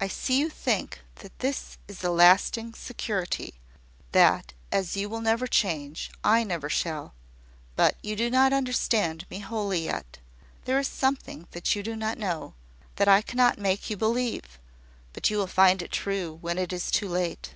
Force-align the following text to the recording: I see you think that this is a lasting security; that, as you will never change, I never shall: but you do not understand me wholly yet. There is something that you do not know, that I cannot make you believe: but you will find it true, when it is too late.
I 0.00 0.08
see 0.08 0.40
you 0.40 0.48
think 0.50 1.02
that 1.22 1.38
this 1.38 1.78
is 1.86 2.02
a 2.02 2.10
lasting 2.10 2.74
security; 2.74 3.60
that, 4.10 4.54
as 4.72 4.96
you 4.96 5.08
will 5.08 5.20
never 5.20 5.46
change, 5.46 6.10
I 6.24 6.42
never 6.42 6.68
shall: 6.68 7.14
but 7.76 7.94
you 8.02 8.16
do 8.16 8.28
not 8.28 8.52
understand 8.52 9.24
me 9.30 9.38
wholly 9.38 9.84
yet. 9.84 10.18
There 10.64 10.80
is 10.80 10.88
something 10.88 11.46
that 11.52 11.76
you 11.76 11.84
do 11.84 11.94
not 11.94 12.18
know, 12.18 12.54
that 12.96 13.06
I 13.06 13.22
cannot 13.22 13.56
make 13.58 13.88
you 13.88 13.96
believe: 13.96 14.58
but 15.12 15.30
you 15.30 15.38
will 15.38 15.46
find 15.46 15.80
it 15.80 15.92
true, 15.92 16.38
when 16.40 16.58
it 16.58 16.72
is 16.72 16.90
too 16.90 17.08
late. 17.08 17.54